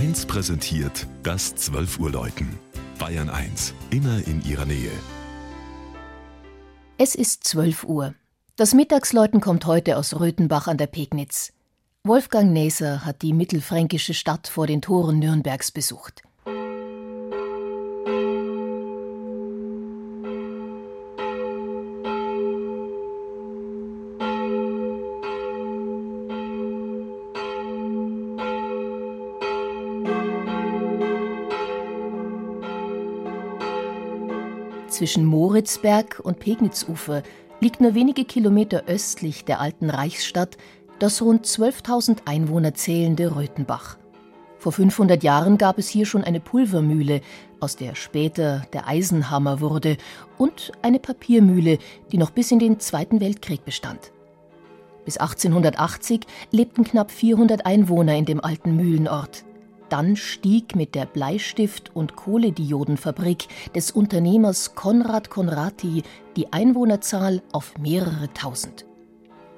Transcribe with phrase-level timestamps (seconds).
[0.00, 2.58] 1 präsentiert das 12 Uhr Läuten.
[2.98, 4.90] Bayern 1, immer in ihrer Nähe.
[6.96, 8.14] Es ist 12 Uhr.
[8.56, 11.52] Das Mittagsläuten kommt heute aus Röthenbach an der Pegnitz.
[12.02, 16.22] Wolfgang Näser hat die mittelfränkische Stadt vor den Toren Nürnbergs besucht.
[34.90, 37.22] Zwischen Moritzberg und Pegnitzufer
[37.60, 40.56] liegt nur wenige Kilometer östlich der alten Reichsstadt
[40.98, 43.98] das rund 12.000 Einwohner zählende Röthenbach.
[44.58, 47.20] Vor 500 Jahren gab es hier schon eine Pulvermühle,
[47.60, 49.96] aus der später der Eisenhammer wurde,
[50.38, 51.78] und eine Papiermühle,
[52.10, 54.12] die noch bis in den Zweiten Weltkrieg bestand.
[55.04, 59.44] Bis 1880 lebten knapp 400 Einwohner in dem alten Mühlenort.
[59.90, 66.04] Dann stieg mit der Bleistift- und Kohlediodenfabrik des Unternehmers Konrad Konrati
[66.36, 68.86] die Einwohnerzahl auf mehrere tausend.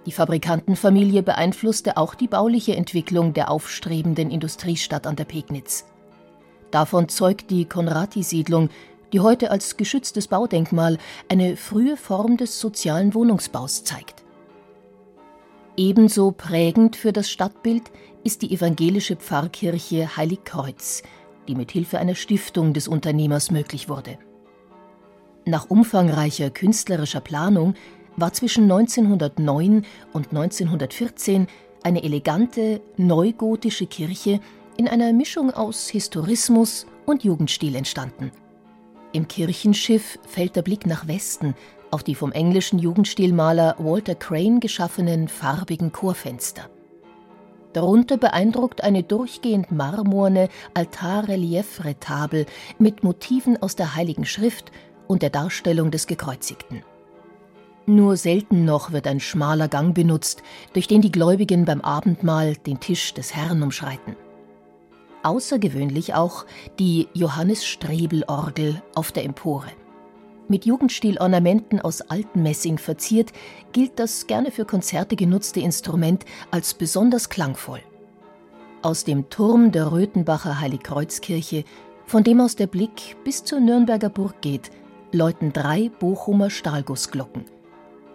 [0.06, 5.84] Die Fabrikantenfamilie beeinflusste auch die bauliche Entwicklung der aufstrebenden Industriestadt an der Pegnitz.
[6.70, 8.70] Davon zeugt die Konrati-Siedlung,
[9.12, 10.96] die heute als geschütztes Baudenkmal
[11.28, 14.21] eine frühe Form des sozialen Wohnungsbaus zeigt.
[15.76, 17.90] Ebenso prägend für das Stadtbild
[18.24, 21.02] ist die evangelische Pfarrkirche Heiligkreuz,
[21.48, 24.18] die mit Hilfe einer Stiftung des Unternehmers möglich wurde.
[25.46, 27.74] Nach umfangreicher künstlerischer Planung
[28.16, 31.46] war zwischen 1909 und 1914
[31.82, 34.40] eine elegante neugotische Kirche
[34.76, 38.30] in einer Mischung aus Historismus und Jugendstil entstanden.
[39.12, 41.54] Im Kirchenschiff fällt der Blick nach Westen
[41.92, 46.68] auf die vom englischen Jugendstilmaler Walter Crane geschaffenen farbigen Chorfenster.
[47.74, 52.46] Darunter beeindruckt eine durchgehend marmorne Altarreliefretabel
[52.78, 54.72] mit Motiven aus der Heiligen Schrift
[55.06, 56.82] und der Darstellung des Gekreuzigten.
[57.86, 62.78] Nur selten noch wird ein schmaler Gang benutzt, durch den die Gläubigen beim Abendmahl den
[62.78, 64.16] Tisch des Herrn umschreiten.
[65.24, 66.46] Außergewöhnlich auch
[66.78, 69.70] die Johannes-Strebel-Orgel auf der Empore.
[70.52, 73.32] Mit Jugendstil-Ornamenten aus altem Messing verziert,
[73.72, 77.80] gilt das gerne für Konzerte genutzte Instrument als besonders klangvoll.
[78.82, 81.64] Aus dem Turm der Röthenbacher Heiligkreuzkirche,
[82.04, 84.70] von dem aus der Blick bis zur Nürnberger Burg geht,
[85.10, 87.46] läuten drei Bochumer Stahlgussglocken–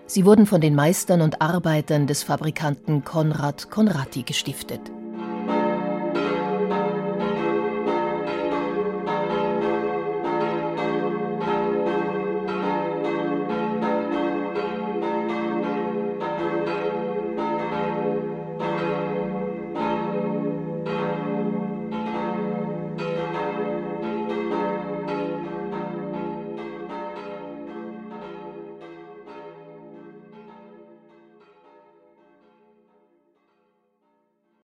[0.10, 4.80] Sie wurden von den Meistern und Arbeitern des Fabrikanten Konrad Konrati gestiftet